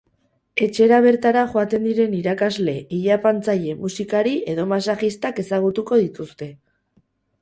Etxera 0.67 0.97
bertara 1.05 1.41
joaten 1.51 1.85
diren 1.87 2.15
irakasle, 2.19 2.75
ileapaintzaile, 2.99 3.75
musikari 3.85 4.33
edo 4.55 4.67
masajistak 4.73 5.43
ezagutuko 5.45 6.01
dituzte. 6.07 6.53